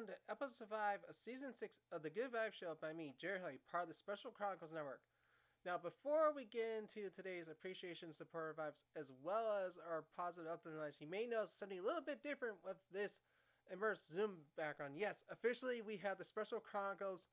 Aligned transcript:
welcome 0.00 0.16
to 0.16 0.32
episode 0.32 0.68
5 0.70 1.04
of 1.10 1.16
season 1.16 1.52
6 1.52 1.76
of 1.92 2.02
The 2.02 2.08
Good 2.08 2.32
Vibe 2.32 2.56
Show 2.56 2.72
by 2.80 2.94
me, 2.94 3.12
Jared 3.20 3.42
Hoy, 3.44 3.60
part 3.70 3.82
of 3.84 3.90
the 3.90 3.94
Special 3.94 4.30
Chronicles 4.30 4.72
Network. 4.72 5.04
Now, 5.66 5.76
before 5.76 6.32
we 6.34 6.48
get 6.48 6.72
into 6.80 7.12
today's 7.12 7.52
appreciation 7.52 8.08
supporter 8.10 8.56
vibes, 8.56 8.88
as 8.96 9.12
well 9.22 9.52
as 9.60 9.76
our 9.76 10.04
positive 10.16 10.48
updates, 10.48 11.04
you 11.04 11.06
may 11.06 11.26
notice 11.26 11.52
something 11.52 11.78
a 11.78 11.84
little 11.84 12.00
bit 12.00 12.22
different 12.22 12.56
with 12.64 12.80
this 12.88 13.20
immersed 13.70 14.08
Zoom 14.08 14.40
background. 14.56 14.94
Yes, 14.96 15.24
officially 15.28 15.82
we 15.84 15.98
have 15.98 16.16
the 16.16 16.24
Special 16.24 16.60
Chronicles 16.60 17.26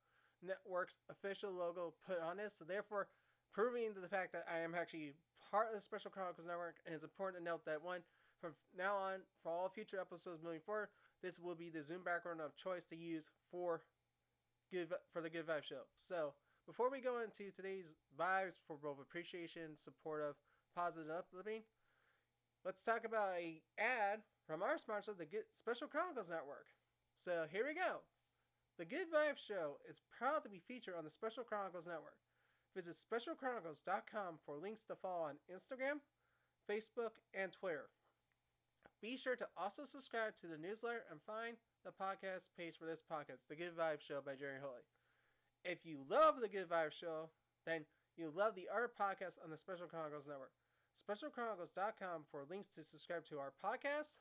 Network's 0.43 0.99
official 1.07 1.53
logo 1.53 1.93
put 2.05 2.19
on 2.19 2.35
this, 2.35 2.55
so 2.59 2.65
therefore 2.65 3.07
proving 3.53 3.95
the 3.95 4.11
fact 4.11 4.33
that 4.33 4.43
I 4.43 4.59
am 4.59 4.75
actually 4.75 5.13
part 5.51 5.69
of 5.69 5.75
the 5.75 5.81
Special 5.81 6.11
Chronicles 6.11 6.47
Network, 6.47 6.83
and 6.85 6.93
it's 6.93 7.05
important 7.05 7.39
to 7.39 7.49
note 7.49 7.63
that 7.63 7.81
one, 7.81 8.01
from 8.41 8.51
now 8.77 8.97
on, 8.97 9.23
for 9.41 9.53
all 9.53 9.69
future 9.69 10.01
episodes 10.01 10.43
moving 10.43 10.59
forward, 10.59 10.89
this 11.21 11.39
will 11.39 11.55
be 11.55 11.69
the 11.69 11.81
Zoom 11.81 12.03
background 12.03 12.41
of 12.41 12.55
choice 12.55 12.85
to 12.85 12.95
use 12.95 13.31
for 13.51 13.81
good 14.71 14.91
for 15.11 15.21
the 15.21 15.29
Good 15.29 15.47
Vibe 15.47 15.63
Show. 15.63 15.87
So 15.97 16.33
before 16.65 16.91
we 16.91 16.99
go 16.99 17.21
into 17.21 17.51
today's 17.51 17.91
vibes 18.19 18.55
for 18.67 18.77
both 18.81 18.99
appreciation, 19.01 19.77
supportive, 19.77 20.35
positive, 20.75 21.09
uplifting, 21.09 21.63
let's 22.65 22.83
talk 22.83 23.05
about 23.05 23.29
a 23.37 23.61
ad 23.79 24.19
from 24.45 24.61
our 24.61 24.77
sponsor, 24.77 25.13
the 25.17 25.25
Good 25.25 25.45
Special 25.55 25.87
Chronicles 25.87 26.29
Network. 26.29 26.67
So 27.15 27.45
here 27.51 27.65
we 27.67 27.73
go. 27.73 28.03
The 28.77 28.85
Good 28.85 29.07
Vibe 29.11 29.37
Show 29.37 29.77
is 29.89 30.01
proud 30.17 30.43
to 30.43 30.49
be 30.49 30.61
featured 30.67 30.93
on 30.97 31.03
the 31.03 31.09
Special 31.09 31.43
Chronicles 31.43 31.87
Network. 31.87 32.19
Visit 32.75 32.95
specialchronicles.com 32.95 34.37
for 34.45 34.55
links 34.55 34.85
to 34.85 34.95
follow 34.95 35.23
on 35.23 35.35
Instagram, 35.49 35.97
Facebook, 36.69 37.17
and 37.33 37.51
Twitter. 37.51 37.89
Be 39.01 39.15
sure 39.15 39.35
to 39.35 39.47
also 39.55 39.85
subscribe 39.85 40.35
to 40.41 40.47
the 40.47 40.57
newsletter 40.57 41.03
and 41.11 41.21
find 41.21 41.57
the 41.85 41.91
podcast 41.91 42.49
page 42.57 42.77
for 42.79 42.85
this 42.85 43.03
podcast, 43.05 43.45
The 43.47 43.55
Good 43.55 43.77
Vibe 43.77 44.01
Show 44.01 44.21
by 44.25 44.33
Jerry 44.33 44.57
Hoy. 44.59 44.81
If 45.63 45.85
you 45.85 45.99
love 46.09 46.41
The 46.41 46.47
Good 46.49 46.67
Vibe 46.67 46.93
Show, 46.93 47.29
then 47.65 47.85
you'll 48.15 48.31
love 48.31 48.55
the 48.55 48.67
other 48.73 48.89
podcasts 48.89 49.37
on 49.43 49.51
the 49.51 49.57
Special 49.57 49.85
Chronicles 49.85 50.25
Network. 50.25 50.49
SpecialChronicles.com 50.97 52.25
for 52.31 52.45
links 52.49 52.73
to 52.73 52.83
subscribe 52.83 53.23
to 53.29 53.37
our 53.37 53.53
podcast, 53.63 54.17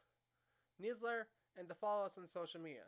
newsletter, 0.79 1.27
and 1.57 1.67
to 1.69 1.75
follow 1.75 2.05
us 2.05 2.19
on 2.19 2.27
social 2.27 2.61
media. 2.61 2.85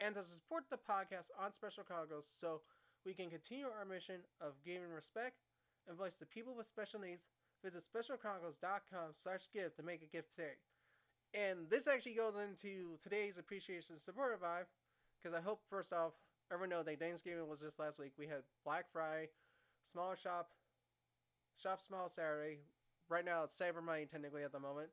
And 0.00 0.16
to 0.16 0.24
support 0.24 0.64
the 0.70 0.76
podcast 0.76 1.30
on 1.38 1.52
Special 1.52 1.84
Chronicles 1.84 2.26
so 2.26 2.62
we 3.06 3.14
can 3.14 3.30
continue 3.30 3.66
our 3.66 3.84
mission 3.84 4.26
of 4.40 4.58
giving 4.64 4.90
respect 4.90 5.38
and 5.86 5.96
voice 5.96 6.16
to 6.16 6.26
people 6.26 6.56
with 6.56 6.66
special 6.66 6.98
needs, 6.98 7.28
visit 7.64 7.84
specialchronicles.com 7.86 9.14
slash 9.14 9.42
give 9.54 9.76
to 9.76 9.84
make 9.84 10.02
a 10.02 10.06
gift 10.10 10.34
today. 10.34 10.58
And 11.34 11.70
this 11.70 11.86
actually 11.86 12.14
goes 12.14 12.34
into 12.36 12.98
today's 13.02 13.38
appreciation 13.38 13.98
support 13.98 14.38
vibe, 14.40 14.66
because 15.20 15.36
I 15.36 15.40
hope 15.40 15.60
first 15.70 15.92
off 15.92 16.12
everyone 16.52 16.68
know 16.68 16.82
that 16.82 16.98
Thanksgiving 16.98 17.48
was 17.48 17.60
just 17.60 17.78
last 17.78 17.98
week. 17.98 18.12
We 18.18 18.26
had 18.26 18.42
Black 18.64 18.84
Friday, 18.92 19.30
small 19.90 20.14
shop, 20.14 20.50
shop 21.60 21.80
small 21.80 22.08
Saturday. 22.08 22.58
Right 23.08 23.24
now 23.24 23.44
it's 23.44 23.58
Cyber 23.58 23.82
Monday 23.82 24.04
technically 24.04 24.42
at 24.42 24.52
the 24.52 24.60
moment. 24.60 24.88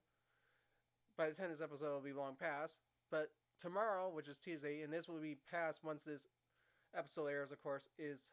By 1.18 1.28
the 1.28 1.36
time 1.36 1.50
this 1.50 1.62
episode 1.62 1.92
will 1.92 2.00
be 2.00 2.14
long 2.14 2.36
past. 2.40 2.80
But 3.12 3.32
tomorrow, 3.60 4.10
which 4.10 4.30
is 4.30 4.38
Tuesday, 4.38 4.82
and 4.84 4.94
this 4.94 5.10
will 5.10 5.20
be 5.20 5.38
past 5.52 5.84
once 5.84 6.04
this 6.04 6.28
episode 6.96 7.28
airs, 7.28 7.52
of 7.52 7.62
course, 7.62 7.90
is 7.98 8.32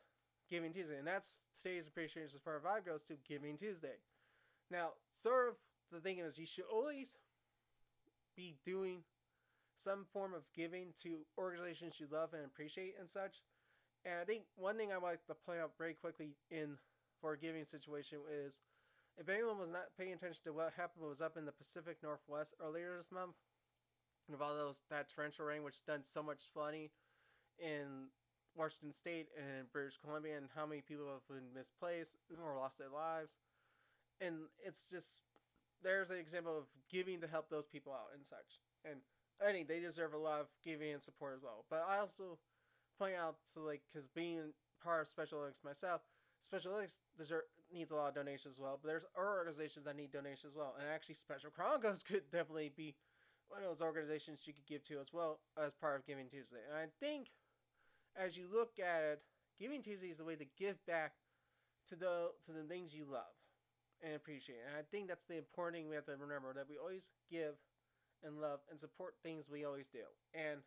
Giving 0.48 0.72
Tuesday. 0.72 0.98
And 0.98 1.06
that's 1.06 1.44
today's 1.60 1.88
appreciation 1.88 2.30
support 2.30 2.62
vibe 2.64 2.86
goes 2.86 3.02
to 3.04 3.14
Giving 3.26 3.56
Tuesday. 3.56 3.96
Now, 4.70 4.90
sort 5.12 5.48
of 5.48 5.54
the 5.90 6.00
thing 6.00 6.18
is 6.18 6.38
you 6.38 6.46
should 6.46 6.64
always 6.72 7.16
be 8.36 8.56
doing 8.64 9.02
some 9.76 10.04
form 10.12 10.34
of 10.34 10.42
giving 10.54 10.92
to 11.02 11.18
organizations 11.38 12.00
you 12.00 12.06
love 12.10 12.32
and 12.32 12.44
appreciate 12.44 12.94
and 12.98 13.08
such. 13.08 13.42
And 14.04 14.14
I 14.20 14.24
think 14.24 14.42
one 14.56 14.76
thing 14.76 14.92
I 14.92 14.96
like 14.96 15.24
to 15.26 15.34
point 15.34 15.60
out 15.60 15.72
very 15.78 15.94
quickly 15.94 16.36
in 16.50 16.78
for 17.20 17.32
a 17.32 17.38
giving 17.38 17.64
situation 17.64 18.18
is 18.30 18.60
if 19.18 19.28
anyone 19.28 19.58
was 19.58 19.70
not 19.70 19.96
paying 19.98 20.12
attention 20.12 20.40
to 20.44 20.52
what 20.52 20.72
happened 20.76 21.08
was 21.08 21.20
up 21.20 21.36
in 21.36 21.46
the 21.46 21.52
Pacific 21.52 21.98
Northwest 22.02 22.54
earlier 22.62 22.96
this 22.96 23.10
month, 23.10 23.36
of 24.32 24.42
all 24.42 24.54
those 24.54 24.82
that 24.90 25.08
torrential 25.08 25.46
rain 25.46 25.62
which 25.62 25.84
done 25.86 26.02
so 26.02 26.22
much 26.22 26.50
flooding 26.52 26.88
in 27.58 28.10
Washington 28.56 28.92
State 28.92 29.28
and 29.38 29.46
in 29.60 29.66
British 29.72 29.98
Columbia, 29.98 30.36
and 30.36 30.48
how 30.54 30.66
many 30.66 30.82
people 30.82 31.06
have 31.06 31.26
been 31.28 31.54
misplaced 31.54 32.16
or 32.42 32.56
lost 32.56 32.78
their 32.78 32.88
lives, 32.92 33.38
and 34.20 34.36
it's 34.64 34.88
just 34.90 35.20
there's 35.82 36.10
an 36.10 36.18
example 36.18 36.56
of 36.56 36.64
giving 36.90 37.20
to 37.20 37.26
help 37.26 37.48
those 37.50 37.66
people 37.66 37.92
out 37.92 38.14
and 38.14 38.24
such. 38.24 38.60
And 38.84 39.00
I 39.40 39.52
think 39.52 39.68
they 39.68 39.80
deserve 39.80 40.14
a 40.14 40.18
lot 40.18 40.40
of 40.40 40.46
giving 40.64 40.92
and 40.92 41.02
support 41.02 41.34
as 41.36 41.42
well. 41.42 41.64
But 41.70 41.84
I 41.88 41.98
also 41.98 42.38
point 42.98 43.14
out 43.14 43.36
to 43.52 43.60
like 43.60 43.82
because 43.92 44.08
being 44.08 44.52
part 44.82 45.02
of 45.02 45.08
Special 45.08 45.38
Olympics 45.38 45.64
myself, 45.64 46.02
Special 46.40 46.72
Olympics 46.72 46.98
deserve, 47.16 47.42
needs 47.72 47.90
a 47.90 47.96
lot 47.96 48.08
of 48.08 48.14
donations 48.14 48.56
as 48.56 48.60
well. 48.60 48.78
But 48.80 48.88
there's 48.88 49.04
other 49.18 49.28
organizations 49.28 49.84
that 49.84 49.96
need 49.96 50.12
donations 50.12 50.52
as 50.52 50.56
well. 50.56 50.74
And 50.78 50.88
actually, 50.88 51.16
Special 51.16 51.50
Chronicles 51.50 52.02
could 52.06 52.30
definitely 52.30 52.72
be 52.74 52.94
one 53.48 53.62
of 53.62 53.68
those 53.68 53.82
organizations 53.82 54.40
you 54.44 54.52
could 54.52 54.66
give 54.66 54.84
to 54.84 54.98
as 54.98 55.12
well 55.12 55.40
as 55.62 55.74
part 55.74 55.98
of 55.98 56.06
Giving 56.06 56.28
Tuesday. 56.28 56.64
And 56.68 56.76
I 56.78 56.86
think 57.00 57.28
as 58.16 58.36
you 58.36 58.46
look 58.52 58.78
at 58.80 59.02
it, 59.02 59.22
Giving 59.58 59.82
Tuesday 59.82 60.08
is 60.08 60.18
the 60.18 60.24
way 60.24 60.36
to 60.36 60.44
give 60.58 60.84
back 60.86 61.12
to 61.88 61.96
the 61.96 62.30
to 62.46 62.52
the 62.52 62.64
things 62.64 62.94
you 62.94 63.06
love 63.10 63.35
and 64.06 64.14
appreciate. 64.14 64.62
And 64.62 64.78
I 64.78 64.86
think 64.86 65.08
that's 65.10 65.26
the 65.26 65.36
important 65.36 65.74
thing 65.74 65.90
we 65.90 65.98
have 65.98 66.06
to 66.06 66.14
remember 66.14 66.54
that 66.54 66.70
we 66.70 66.78
always 66.78 67.10
give 67.28 67.58
and 68.22 68.40
love 68.40 68.60
and 68.70 68.78
support 68.78 69.18
things 69.22 69.50
we 69.50 69.66
always 69.66 69.88
do. 69.88 70.06
And 70.32 70.62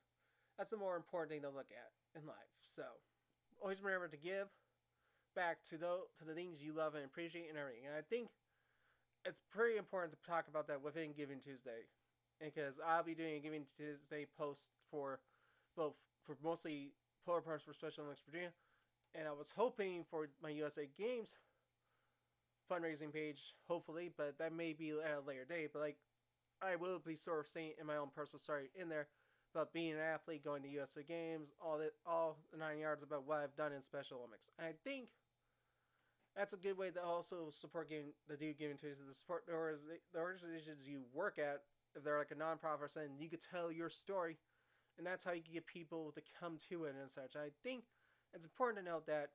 that's 0.58 0.72
the 0.72 0.78
more 0.78 0.98
important 1.00 1.32
thing 1.32 1.42
to 1.48 1.50
look 1.50 1.72
at 1.72 2.20
in 2.20 2.28
life. 2.28 2.52
So 2.60 2.84
always 3.64 3.82
remember 3.82 4.10
to 4.10 4.18
give 4.20 4.52
back 5.36 5.64
to 5.70 5.78
the 5.78 6.04
to 6.20 6.26
the 6.28 6.34
things 6.34 6.62
you 6.62 6.74
love 6.74 6.96
and 6.96 7.06
appreciate 7.06 7.48
and 7.48 7.58
everything. 7.58 7.88
And 7.88 7.96
I 7.96 8.04
think 8.04 8.28
it's 9.24 9.42
pretty 9.52 9.78
important 9.78 10.12
to 10.12 10.30
talk 10.30 10.48
about 10.50 10.68
that 10.68 10.84
within 10.84 11.16
Giving 11.16 11.40
Tuesday. 11.40 11.88
Because 12.44 12.80
I'll 12.86 13.04
be 13.04 13.16
doing 13.16 13.36
a 13.36 13.40
Giving 13.40 13.64
Tuesday 13.78 14.28
post 14.38 14.70
for 14.92 15.20
both 15.76 15.96
for 16.26 16.36
mostly 16.44 16.92
Polar 17.26 17.42
Parts 17.42 17.64
for 17.64 17.74
Special 17.74 18.04
Olympics 18.04 18.26
Virginia. 18.26 18.52
And 19.16 19.28
I 19.28 19.32
was 19.32 19.52
hoping 19.56 20.06
for 20.10 20.28
my 20.44 20.50
USA 20.50 20.88
Games 20.98 21.38
fundraising 22.72 23.14
page, 23.14 23.56
hopefully, 23.68 24.12
but 24.16 24.38
that 24.40 24.54
may 24.54 24.74
be 24.74 24.92
at 24.92 25.24
a 25.24 25.28
later 25.28 25.46
date. 25.46 25.72
But 25.74 25.82
like, 25.82 25.98
I 26.62 26.76
will 26.76 27.00
be 27.00 27.16
sort 27.16 27.40
of 27.40 27.48
saying 27.48 27.74
in 27.80 27.88
my 27.88 27.98
own 27.98 28.10
personal 28.16 28.40
story 28.40 28.70
in 28.80 28.90
there 28.90 29.08
about 29.54 29.74
being 29.74 29.94
an 29.94 30.00
athlete, 30.00 30.44
going 30.44 30.62
to 30.62 30.70
USA 30.70 31.02
Games, 31.04 31.52
all 31.64 31.78
that, 31.80 31.92
all 32.06 32.38
the 32.52 32.58
nine 32.58 32.80
yards 32.80 33.02
about 33.02 33.26
what 33.26 33.40
I've 33.40 33.56
done 33.56 33.72
in 33.74 33.82
Special 33.82 34.20
Olympics. 34.20 34.52
I 34.60 34.74
think 34.84 35.10
that's 36.36 36.54
a 36.54 36.58
good 36.58 36.78
way 36.78 36.92
to 36.92 37.04
also 37.04 37.50
support 37.52 37.90
giving 37.90 38.14
the 38.28 38.38
do 38.38 38.54
giving 38.54 38.78
to 38.78 38.88
the 39.08 39.14
support 39.14 39.46
the 39.48 39.54
organizations 40.20 40.86
you 40.86 41.02
work 41.14 41.40
at. 41.40 41.62
If 41.96 42.04
they're 42.04 42.20
like 42.20 42.32
a 42.32 42.36
nonprofit 42.36 42.82
or 42.82 42.88
something, 42.88 43.18
you 43.18 43.30
could 43.30 43.42
tell 43.52 43.72
your 43.72 43.90
story, 43.90 44.38
and 44.98 45.08
that's 45.08 45.24
how 45.24 45.32
you 45.32 45.42
can 45.42 45.54
get 45.54 45.66
people 45.66 46.12
to 46.12 46.22
come 46.40 46.58
to 46.70 46.86
it 46.86 46.94
and 47.02 47.10
such. 47.10 47.36
I 47.36 47.50
think 47.64 47.84
it's 48.34 48.46
important 48.46 48.86
to 48.86 48.92
note 48.92 49.08
that 49.08 49.30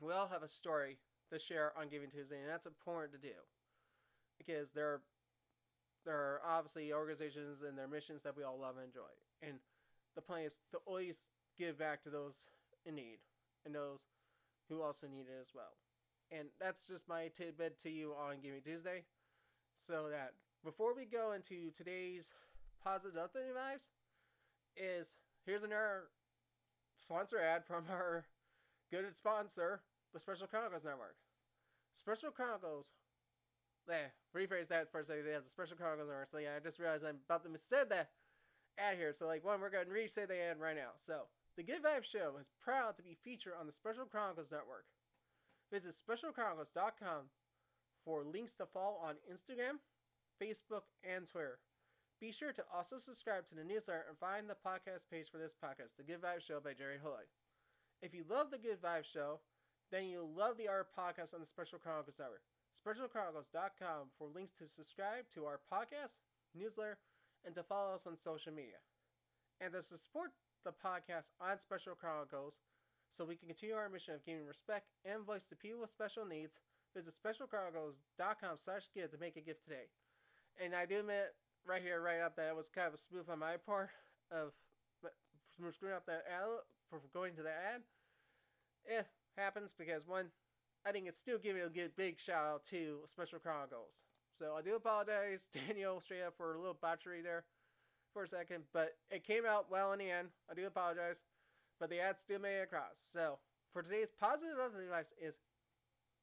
we 0.00 0.12
all 0.12 0.28
have 0.28 0.42
a 0.42 0.48
story 0.48 0.98
to 1.30 1.38
share 1.38 1.72
on 1.78 1.88
Giving 1.88 2.10
Tuesday, 2.10 2.40
and 2.40 2.48
that's 2.48 2.66
important 2.66 3.12
to 3.12 3.18
do 3.18 3.34
because 4.38 4.70
there 4.74 4.86
are 4.88 5.00
there 6.06 6.16
are 6.16 6.40
obviously 6.48 6.92
organizations 6.92 7.62
and 7.62 7.76
their 7.76 7.86
missions 7.86 8.22
that 8.22 8.34
we 8.36 8.42
all 8.42 8.58
love 8.58 8.76
and 8.76 8.86
enjoy, 8.86 9.12
and 9.42 9.58
the 10.14 10.22
plan 10.22 10.44
is 10.44 10.60
to 10.70 10.78
always 10.86 11.28
give 11.58 11.78
back 11.78 12.02
to 12.02 12.10
those 12.10 12.48
in 12.86 12.94
need 12.94 13.18
and 13.66 13.74
those 13.74 14.04
who 14.68 14.80
also 14.80 15.06
need 15.06 15.26
it 15.28 15.38
as 15.40 15.50
well. 15.54 15.76
And 16.30 16.48
that's 16.58 16.86
just 16.86 17.08
my 17.08 17.28
tidbit 17.36 17.78
to 17.80 17.90
you 17.90 18.12
on 18.12 18.40
Giving 18.42 18.62
Tuesday, 18.62 19.04
so 19.76 20.08
that 20.10 20.32
before 20.64 20.94
we 20.94 21.04
go 21.04 21.32
into 21.32 21.70
today's 21.70 22.32
positive 22.82 23.20
updating 23.20 23.54
vibes, 23.56 23.88
is 24.76 25.16
here's 25.44 25.64
another 25.64 26.04
sponsor 26.96 27.38
ad 27.38 27.64
from 27.64 27.84
our 27.90 28.24
good 28.90 29.16
sponsor, 29.16 29.80
the 30.12 30.20
Special 30.20 30.46
Chronicles 30.46 30.84
Network. 30.84 31.16
Special 31.94 32.30
Chronicles. 32.30 32.92
Eh, 33.88 34.10
rephrase 34.36 34.68
that 34.68 34.90
for 34.90 35.00
a 35.00 35.04
second. 35.04 35.24
Yeah, 35.26 35.40
the 35.42 35.50
Special 35.50 35.76
Chronicles 35.76 36.08
Network. 36.08 36.30
So 36.30 36.38
yeah, 36.38 36.56
I 36.56 36.60
just 36.60 36.78
realized 36.78 37.04
I'm 37.04 37.18
about 37.28 37.44
to 37.44 37.58
said 37.58 37.90
that 37.90 38.10
ad 38.78 38.96
here. 38.96 39.12
So 39.12 39.26
like, 39.26 39.44
one, 39.44 39.60
we're 39.60 39.70
going 39.70 39.86
to 39.86 39.92
re-say 39.92 40.26
the 40.26 40.40
ad 40.40 40.60
right 40.60 40.76
now. 40.76 40.96
So, 40.96 41.22
the 41.56 41.62
Good 41.62 41.82
Vibe 41.82 42.04
Show 42.04 42.34
is 42.40 42.50
proud 42.62 42.96
to 42.96 43.02
be 43.02 43.18
featured 43.22 43.54
on 43.58 43.66
the 43.66 43.72
Special 43.72 44.04
Chronicles 44.04 44.52
Network. 44.52 44.84
Visit 45.72 45.94
specialchronicles.com 45.94 47.30
for 48.04 48.24
links 48.24 48.54
to 48.56 48.66
follow 48.66 48.96
on 49.02 49.16
Instagram, 49.30 49.78
Facebook, 50.40 50.88
and 51.04 51.26
Twitter. 51.26 51.58
Be 52.20 52.32
sure 52.32 52.52
to 52.52 52.64
also 52.74 52.98
subscribe 52.98 53.46
to 53.46 53.54
the 53.54 53.64
newsletter 53.64 54.04
and 54.08 54.18
find 54.18 54.48
the 54.48 54.56
podcast 54.66 55.08
page 55.10 55.30
for 55.30 55.38
this 55.38 55.54
podcast, 55.54 55.96
The 55.96 56.02
Good 56.02 56.20
Vibe 56.20 56.40
Show 56.40 56.60
by 56.60 56.74
Jerry 56.74 56.98
Hoy. 57.02 57.24
If 58.02 58.14
you 58.14 58.24
love 58.28 58.50
The 58.50 58.58
Good 58.58 58.80
Vibe 58.82 59.04
Show, 59.04 59.40
then 59.90 60.06
you'll 60.08 60.30
love 60.30 60.56
the 60.56 60.68
art 60.68 60.88
podcast 60.96 61.34
on 61.34 61.40
the 61.40 61.46
Special 61.46 61.78
Chronicles 61.78 62.18
Network. 62.18 62.42
SpecialChronicles.com 62.74 64.10
for 64.16 64.28
links 64.34 64.56
to 64.58 64.66
subscribe 64.66 65.24
to 65.34 65.44
our 65.44 65.58
podcast, 65.72 66.18
newsletter, 66.54 66.98
and 67.44 67.54
to 67.54 67.62
follow 67.62 67.94
us 67.94 68.06
on 68.06 68.16
social 68.16 68.52
media. 68.52 68.78
and 69.60 69.72
to 69.72 69.82
support 69.82 70.30
the 70.64 70.70
podcast 70.72 71.30
on 71.40 71.58
Special 71.58 71.94
Chronicles 71.94 72.60
so 73.10 73.24
we 73.24 73.34
can 73.36 73.48
continue 73.48 73.74
our 73.74 73.88
mission 73.88 74.14
of 74.14 74.24
giving 74.24 74.46
respect 74.46 74.86
and 75.04 75.24
voice 75.26 75.46
to 75.46 75.56
people 75.56 75.80
with 75.80 75.90
special 75.90 76.24
needs, 76.24 76.60
visit 76.94 77.12
specialchronicles.com 77.14 78.56
slash 78.56 78.88
give 78.94 79.10
to 79.10 79.18
make 79.18 79.36
a 79.36 79.40
gift 79.40 79.64
today. 79.64 79.88
And 80.62 80.74
I 80.74 80.86
do 80.86 81.00
admit 81.00 81.34
right 81.66 81.82
here, 81.82 82.00
right 82.00 82.20
up, 82.20 82.36
that 82.36 82.48
it 82.48 82.56
was 82.56 82.68
kind 82.68 82.86
of 82.86 82.94
a 82.94 82.98
spoof 82.98 83.28
on 83.28 83.38
my 83.40 83.56
part 83.56 83.90
of 84.30 84.52
screwing 85.72 85.94
up 85.94 86.06
that 86.06 86.24
ad 86.30 86.48
for 86.88 87.00
going 87.12 87.34
to 87.36 87.42
the 87.42 87.50
ad. 87.50 87.82
Eh, 88.88 89.02
happens 89.40 89.74
because 89.76 90.06
one, 90.06 90.26
I 90.86 90.92
think 90.92 91.06
it's 91.06 91.18
still 91.18 91.38
giving 91.38 91.62
a 91.62 91.68
good 91.68 91.96
big 91.96 92.20
shout 92.20 92.46
out 92.46 92.64
to 92.66 92.98
Special 93.06 93.38
Chronicles. 93.38 94.04
So 94.38 94.54
I 94.56 94.62
do 94.62 94.76
apologize, 94.76 95.48
Daniel, 95.68 96.00
straight 96.00 96.22
up 96.22 96.36
for 96.36 96.54
a 96.54 96.58
little 96.58 96.78
botchery 96.80 97.22
there 97.22 97.44
for 98.12 98.24
a 98.24 98.28
second, 98.28 98.64
but 98.72 98.96
it 99.10 99.24
came 99.24 99.44
out 99.46 99.70
well 99.70 99.92
in 99.92 99.98
the 99.98 100.10
end. 100.10 100.28
I 100.50 100.54
do 100.54 100.66
apologize, 100.66 101.24
but 101.78 101.90
the 101.90 102.00
ad 102.00 102.18
still 102.18 102.40
made 102.40 102.58
it 102.58 102.64
across. 102.64 103.02
So 103.12 103.38
for 103.72 103.82
today's 103.82 104.10
positive 104.18 104.58
of 104.58 104.72
the 104.72 104.80
advice 104.80 105.12
is 105.20 105.38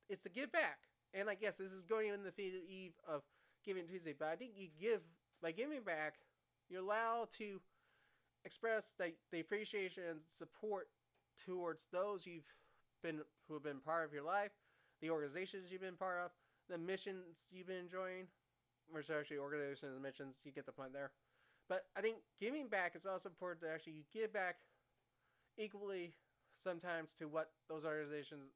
it's 0.09 0.23
to 0.23 0.29
give 0.29 0.51
back, 0.51 0.79
and 1.13 1.29
I 1.29 1.35
guess 1.35 1.57
this 1.57 1.71
is 1.71 1.83
going 1.83 2.09
in 2.09 2.23
the 2.23 2.41
eve 2.41 2.93
of 3.07 3.23
Giving 3.65 3.85
Tuesday, 3.85 4.15
but 4.17 4.29
I 4.29 4.35
think 4.35 4.51
you 4.55 4.69
give 4.79 5.01
by 5.41 5.51
giving 5.51 5.81
back, 5.83 6.15
you're 6.69 6.81
allowed 6.81 7.27
to 7.37 7.59
express 8.45 8.93
the, 8.97 9.11
the 9.31 9.39
appreciation 9.39 10.03
and 10.09 10.19
support 10.29 10.87
towards 11.45 11.87
those 11.91 12.25
you've 12.25 12.47
been 13.01 13.21
who 13.47 13.53
have 13.53 13.63
been 13.63 13.79
part 13.79 14.05
of 14.05 14.13
your 14.13 14.23
life, 14.23 14.51
the 15.01 15.09
organizations 15.09 15.71
you've 15.71 15.81
been 15.81 15.95
part 15.95 16.19
of, 16.23 16.31
the 16.69 16.77
missions 16.77 17.47
you've 17.51 17.67
been 17.67 17.77
enjoying. 17.77 18.27
Which 18.89 19.09
actually 19.09 19.39
organizations 19.39 19.93
and 19.93 20.01
missions, 20.01 20.39
you 20.45 20.53
get 20.53 20.65
the 20.65 20.71
point 20.71 20.93
there. 20.93 21.11
But 21.67 21.87
I 21.97 22.01
think 22.01 22.17
giving 22.39 22.67
back 22.67 22.95
is 22.95 23.05
also 23.05 23.27
important 23.27 23.61
to 23.61 23.69
actually 23.69 23.93
you 23.93 24.03
give 24.13 24.31
back 24.31 24.55
equally 25.57 26.13
sometimes 26.55 27.13
to 27.15 27.27
what 27.27 27.49
those 27.67 27.83
organizations 27.83 28.51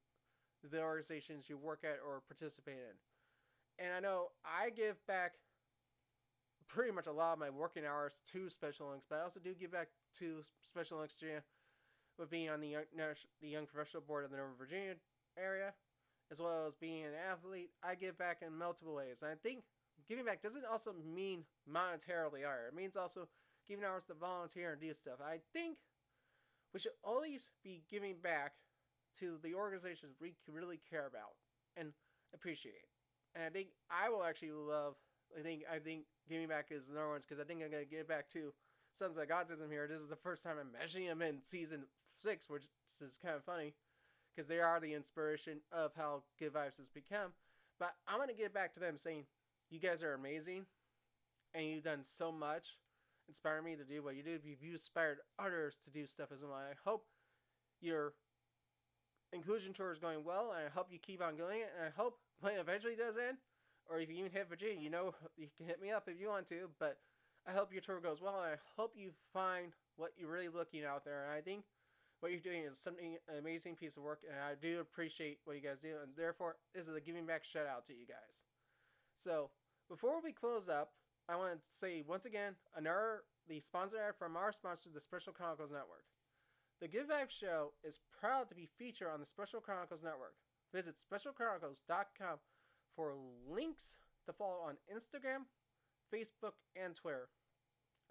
the 0.70 0.80
organizations 0.80 1.48
you 1.48 1.58
work 1.58 1.80
at 1.84 1.98
or 2.06 2.22
participate 2.28 2.76
in. 2.76 3.84
And 3.84 3.92
I 3.94 4.00
know 4.00 4.28
I 4.44 4.70
give 4.70 5.04
back 5.06 5.32
pretty 6.68 6.92
much 6.92 7.06
a 7.06 7.12
lot 7.12 7.32
of 7.32 7.38
my 7.38 7.50
working 7.50 7.84
hours 7.84 8.22
to 8.32 8.48
Special 8.48 8.86
Olympics, 8.86 9.06
but 9.08 9.18
I 9.18 9.22
also 9.22 9.40
do 9.40 9.54
give 9.54 9.72
back 9.72 9.88
to 10.18 10.42
Special 10.62 10.98
Olympics 10.98 11.20
with 12.18 12.30
being 12.30 12.50
on 12.50 12.60
the 12.60 12.68
young, 12.68 12.84
the 13.40 13.48
young 13.48 13.66
professional 13.66 14.02
board 14.02 14.24
of 14.24 14.30
the 14.30 14.36
Northern 14.36 14.56
Virginia 14.56 14.94
area, 15.38 15.72
as 16.30 16.40
well 16.40 16.66
as 16.66 16.74
being 16.74 17.04
an 17.04 17.12
athlete. 17.30 17.70
I 17.82 17.94
give 17.94 18.18
back 18.18 18.38
in 18.46 18.56
multiple 18.56 18.94
ways. 18.94 19.22
And 19.22 19.30
I 19.30 19.34
think 19.42 19.64
giving 20.08 20.24
back 20.24 20.42
doesn't 20.42 20.64
also 20.70 20.94
mean 21.14 21.44
monetarily 21.70 22.40
either. 22.46 22.68
It 22.68 22.74
means 22.74 22.96
also 22.96 23.28
giving 23.66 23.84
hours 23.84 24.04
to 24.04 24.14
volunteer 24.14 24.72
and 24.72 24.80
do 24.80 24.92
stuff. 24.92 25.20
I 25.24 25.38
think 25.52 25.78
we 26.72 26.80
should 26.80 26.92
always 27.04 27.50
be 27.62 27.82
giving 27.90 28.16
back 28.22 28.52
to 29.18 29.38
the 29.42 29.54
organizations 29.54 30.16
we 30.20 30.34
really 30.50 30.80
care 30.88 31.06
about 31.06 31.36
and 31.76 31.92
appreciate. 32.34 32.88
And 33.34 33.44
I 33.44 33.50
think 33.50 33.68
I 33.90 34.08
will 34.08 34.24
actually 34.24 34.52
love. 34.52 34.94
I 35.38 35.42
think 35.42 35.62
I 35.70 35.78
think 35.78 36.04
giving 36.28 36.48
back 36.48 36.66
is 36.70 36.88
another 36.88 37.08
one 37.08 37.20
because 37.20 37.40
I 37.40 37.44
think 37.44 37.62
I'm 37.62 37.70
gonna 37.70 37.84
give 37.84 38.08
back 38.08 38.28
to 38.30 38.52
Sons 38.92 39.16
of 39.16 39.28
Autism 39.28 39.70
here. 39.70 39.86
This 39.88 40.00
is 40.00 40.08
the 40.08 40.16
first 40.16 40.44
time 40.44 40.56
I'm 40.60 40.72
mentioning 40.72 41.08
them 41.08 41.22
in 41.22 41.42
season 41.42 41.84
six, 42.14 42.48
which 42.48 42.64
is 43.00 43.18
kind 43.22 43.34
of 43.34 43.44
funny 43.44 43.74
because 44.34 44.48
they 44.48 44.60
are 44.60 44.80
the 44.80 44.94
inspiration 44.94 45.60
of 45.72 45.92
how 45.96 46.22
Good 46.38 46.52
Vibes 46.52 46.76
has 46.76 46.90
become. 46.90 47.32
But 47.78 47.94
I'm 48.06 48.18
gonna 48.18 48.34
get 48.34 48.54
back 48.54 48.74
to 48.74 48.80
them 48.80 48.98
saying, 48.98 49.26
"You 49.70 49.80
guys 49.80 50.02
are 50.02 50.14
amazing, 50.14 50.66
and 51.54 51.66
you've 51.66 51.84
done 51.84 52.04
so 52.04 52.30
much, 52.30 52.78
inspire 53.28 53.62
me 53.62 53.76
to 53.76 53.84
do 53.84 54.02
what 54.02 54.14
you 54.14 54.22
do. 54.22 54.38
You've 54.42 54.62
inspired 54.62 55.20
others 55.38 55.78
to 55.84 55.90
do 55.90 56.06
stuff 56.06 56.30
as 56.32 56.42
well. 56.42 56.52
I 56.52 56.74
hope 56.84 57.06
your 57.80 58.14
inclusion 59.32 59.72
tour 59.72 59.92
is 59.92 59.98
going 59.98 60.22
well, 60.24 60.52
and 60.52 60.66
I 60.66 60.68
hope 60.68 60.92
you 60.92 60.98
keep 60.98 61.22
on 61.22 61.36
going. 61.36 61.60
It 61.60 61.72
and 61.76 61.86
I 61.86 61.90
hope 61.90 62.20
when 62.40 62.54
it 62.54 62.60
eventually 62.60 62.96
does 62.96 63.16
end, 63.16 63.38
or 63.86 63.98
if 63.98 64.10
you 64.10 64.16
even 64.16 64.32
hit 64.32 64.48
Virginia, 64.48 64.80
you 64.80 64.90
know 64.90 65.14
you 65.36 65.48
can 65.56 65.66
hit 65.66 65.80
me 65.80 65.90
up 65.90 66.08
if 66.08 66.20
you 66.20 66.28
want 66.28 66.46
to. 66.48 66.70
But 66.78 66.98
I 67.46 67.52
hope 67.52 67.72
your 67.72 67.82
tour 67.82 68.00
goes 68.00 68.20
well, 68.20 68.40
and 68.42 68.54
I 68.54 68.56
hope 68.76 68.92
you 68.96 69.10
find 69.32 69.72
what 69.96 70.12
you're 70.16 70.30
really 70.30 70.48
looking 70.48 70.84
out 70.84 71.04
there. 71.04 71.24
And 71.24 71.32
I 71.32 71.40
think 71.40 71.64
what 72.20 72.30
you're 72.30 72.40
doing 72.40 72.62
is 72.62 72.78
something 72.78 73.16
an 73.28 73.38
amazing 73.38 73.74
piece 73.74 73.96
of 73.96 74.04
work, 74.04 74.20
and 74.28 74.38
I 74.38 74.54
do 74.54 74.80
appreciate 74.80 75.38
what 75.44 75.56
you 75.56 75.62
guys 75.62 75.78
do. 75.80 75.94
And 76.02 76.12
therefore, 76.16 76.56
this 76.74 76.86
is 76.86 76.94
a 76.94 77.00
giving 77.00 77.26
back 77.26 77.44
shout 77.44 77.66
out 77.66 77.84
to 77.86 77.92
you 77.92 78.06
guys. 78.06 78.44
So 79.16 79.50
before 79.88 80.20
we 80.22 80.32
close 80.32 80.68
up, 80.68 80.92
I 81.28 81.36
want 81.36 81.60
to 81.60 81.66
say 81.68 82.02
once 82.06 82.24
again 82.24 82.54
another 82.76 83.22
the 83.48 83.60
sponsor 83.60 83.98
ad 83.98 84.14
from 84.16 84.36
our 84.36 84.52
sponsor, 84.52 84.90
the 84.94 85.00
Special 85.00 85.32
Chronicles 85.32 85.72
Network. 85.72 86.04
The 86.80 86.88
Good 86.88 87.08
Vibes 87.08 87.30
Show 87.30 87.72
is 87.84 88.00
proud 88.20 88.48
to 88.48 88.54
be 88.54 88.68
featured 88.78 89.08
on 89.12 89.20
the 89.20 89.26
Special 89.26 89.60
Chronicles 89.60 90.02
Network. 90.02 90.34
Visit 90.74 90.96
specialchronicles.com 90.96 92.38
for 92.96 93.14
links 93.48 93.96
to 94.26 94.32
follow 94.32 94.60
on 94.66 94.76
Instagram, 94.92 95.44
Facebook, 96.12 96.54
and 96.76 96.94
Twitter. 96.94 97.28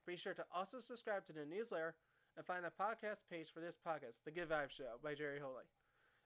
Be 0.08 0.18
sure 0.18 0.34
to 0.34 0.46
also 0.56 0.80
subscribe 0.80 1.26
to 1.26 1.34
the 1.34 1.46
newsletter 1.46 1.96
and 2.36 2.46
find 2.46 2.66
the 2.66 2.72
podcast 2.72 3.30
page 3.30 3.52
for 3.54 3.60
this 3.60 3.78
podcast, 3.78 4.24
The 4.26 4.32
Good 4.32 4.50
Vibes 4.50 4.72
Show 4.72 4.98
by 5.04 5.14
Jerry 5.14 5.40
Hoy. 5.40 5.64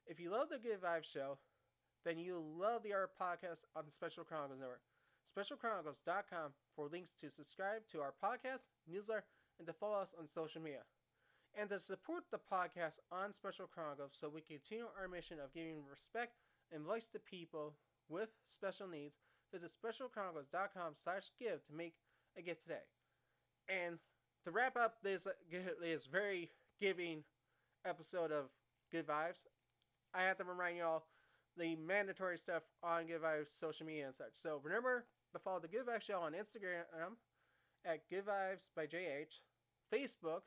If 0.08 0.20
you 0.20 0.30
love 0.30 0.50
The 0.50 0.60
Good 0.60 0.82
Vibes 0.82 1.12
Show, 1.12 1.40
then 2.06 2.18
you 2.20 2.40
love 2.40 2.84
the 2.84 2.94
other 2.94 3.10
Podcast 3.20 3.66
on 3.76 3.84
the 3.86 3.92
Special 3.92 4.24
Chronicles 4.24 4.60
Network. 4.60 4.82
SpecialChronicles.com 5.36 6.54
for 6.76 6.88
links 6.88 7.14
to 7.16 7.32
subscribe 7.32 7.82
to 7.92 8.00
our 8.00 8.14
podcast, 8.24 8.68
newsletter, 8.88 9.26
and 9.58 9.68
to 9.68 9.74
follow 9.74 9.98
us 9.98 10.14
on 10.18 10.28
social 10.28 10.62
media. 10.62 10.84
And 11.58 11.70
to 11.70 11.80
support 11.80 12.26
the 12.30 12.38
podcast 12.38 13.00
on 13.12 13.34
Special 13.34 13.66
Chronicles 13.66 14.16
so 14.20 14.30
we 14.30 14.42
continue 14.42 14.86
our 15.00 15.08
mission 15.08 15.40
of 15.44 15.54
giving 15.54 15.84
respect 15.90 16.36
and 16.72 16.84
voice 16.86 17.08
to 17.08 17.20
people 17.20 17.74
with 18.08 18.30
special 18.46 18.88
needs, 18.88 19.16
visit 19.56 19.72
specialchronicles.com 19.72 20.94
slash 20.94 21.32
give 21.40 21.64
to 21.66 21.74
make 21.74 21.94
a 22.38 22.42
gift 22.42 22.64
today. 22.64 22.84
And 23.70 24.00
to 24.44 24.52
wrap 24.52 24.76
up 24.76 24.96
this, 25.02 25.28
this 25.82 26.06
very 26.06 26.52
giving 26.80 27.24
episode 27.86 28.32
of 28.32 28.46
Good 28.92 29.08
Vibes, 29.08 29.44
I 30.14 30.24
have 30.24 30.38
to 30.38 30.44
remind 30.44 30.78
y'all 30.78 31.04
the 31.58 31.76
mandatory 31.78 32.38
stuff 32.38 32.64
on 32.84 33.08
Good 33.08 33.22
Vibes 33.22 33.58
social 33.58 33.86
media 33.86 34.08
and 34.08 34.16
such. 34.16 34.34
So 34.34 34.60
remember 34.62 35.06
to 35.34 35.40
follow 35.40 35.60
the 35.60 35.68
Good 35.68 35.86
Vibes 35.86 36.02
Show 36.02 36.20
on 36.20 36.34
Instagram 36.34 36.84
at 37.86 38.10
Good 38.10 38.26
Vibes 38.26 38.68
by 38.76 38.88
JH, 38.88 39.40
Facebook, 39.94 40.42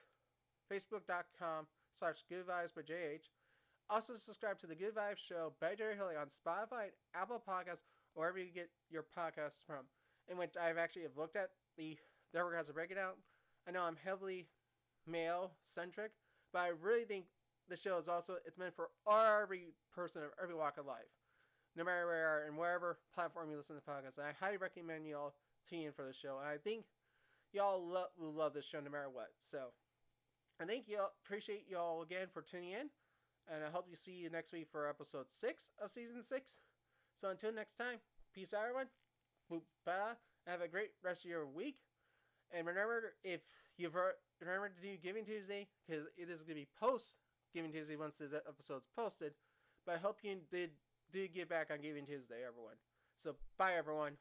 facebook.com 0.71 1.67
slash 1.95 2.25
Good 2.29 2.47
Vibes 2.47 2.75
by 2.75 2.83
JH, 2.83 3.31
also, 3.91 4.13
subscribe 4.17 4.59
to 4.61 4.67
the 4.67 4.75
Good 4.75 4.95
Vibes 4.95 5.17
Show 5.17 5.55
by 5.63 5.75
Jerry 5.75 5.97
Hoy 5.97 6.13
on 6.21 6.27
Spotify, 6.27 6.93
Apple 7.15 7.43
Podcasts, 7.49 7.85
wherever 8.15 8.39
you 8.39 8.53
get 8.53 8.71
your 8.91 9.03
podcasts 9.03 9.65
from. 9.67 9.87
In 10.31 10.37
which 10.37 10.57
I've 10.57 10.77
actually 10.77 11.03
have 11.03 11.17
looked 11.17 11.37
at 11.37 11.51
the 11.77 11.97
network 12.35 12.57
has 12.57 12.69
a 12.69 12.73
breakdown. 12.73 13.13
I 13.67 13.71
know 13.71 13.83
I'm 13.83 13.97
heavily 14.05 14.47
male 15.07 15.53
centric, 15.63 16.13
but 16.53 16.61
I 16.61 16.69
really 16.69 17.05
think 17.05 17.27
the 17.69 17.77
show 17.77 17.99
is 17.99 18.09
also 18.09 18.37
it's 18.47 18.59
meant 18.59 18.75
for 18.75 18.91
every 19.11 19.75
person 19.95 20.23
of 20.23 20.31
every 20.43 20.55
walk 20.55 20.79
of 20.79 20.87
life, 20.87 21.13
no 21.77 21.85
matter 21.85 22.07
where 22.07 22.19
you 22.19 22.27
are 22.27 22.45
and 22.47 22.59
wherever 22.59 22.99
platform 23.15 23.51
you 23.51 23.57
listen 23.57 23.77
to 23.77 23.83
podcasts. 23.83 24.19
And 24.19 24.27
I 24.27 24.33
highly 24.39 24.57
recommend 24.59 25.07
you 25.07 25.17
all 25.17 25.35
tune 25.69 25.85
in 25.85 25.93
for 25.93 26.05
the 26.05 26.13
show. 26.13 26.39
And 26.39 26.49
I 26.49 26.57
think 26.57 26.85
y'all 27.53 27.87
lo- 27.87 28.13
will 28.19 28.33
love 28.33 28.55
this 28.55 28.65
show 28.65 28.81
no 28.81 28.91
matter 28.91 29.11
what. 29.11 29.29
So, 29.41 29.69
I 30.61 30.65
thank 30.65 30.89
y'all. 30.89 31.13
Appreciate 31.25 31.67
y'all 31.71 32.03
again 32.03 32.29
for 32.33 32.43
tuning 32.43 32.73
in. 32.73 32.91
And 33.53 33.65
I 33.65 33.71
hope 33.71 33.91
to 33.91 33.97
see 33.97 34.13
you 34.13 34.29
next 34.29 34.53
week 34.53 34.67
for 34.71 34.89
episode 34.89 35.27
six 35.31 35.71
of 35.83 35.91
season 35.91 36.23
six. 36.23 36.59
So 37.21 37.31
until 37.31 37.53
next 37.53 37.75
time, 37.75 37.99
peace 38.33 38.55
out, 38.55 38.63
everyone. 38.63 38.87
Have 40.47 40.63
a 40.63 40.69
great 40.69 40.91
rest 41.03 41.25
of 41.25 41.31
your 41.31 41.47
week. 41.47 41.77
And 42.57 42.67
remember, 42.67 43.13
if 43.25 43.41
you've 43.77 43.93
heard, 43.93 44.15
remember 44.41 44.69
to 44.69 44.83
do 44.83 44.97
Giving 45.03 45.25
Tuesday 45.25 45.67
because 45.87 46.07
it 46.17 46.31
is 46.31 46.43
going 46.43 46.57
to 46.57 46.63
be 46.63 46.69
post 46.79 47.17
Giving 47.53 47.73
Tuesday 47.73 47.97
once 47.97 48.19
this 48.19 48.33
episode's 48.33 48.87
posted. 48.97 49.33
But 49.85 49.97
I 49.97 49.99
hope 49.99 50.19
you 50.23 50.37
did 50.51 50.71
do 51.11 51.27
get 51.29 51.49
back 51.49 51.71
on 51.73 51.81
Giving 51.81 52.07
Tuesday, 52.07 52.43
everyone. 52.47 52.77
So 53.19 53.35
bye, 53.59 53.75
everyone. 53.77 54.13